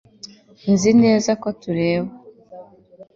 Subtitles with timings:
[0.71, 2.09] Nzi neza ko tureba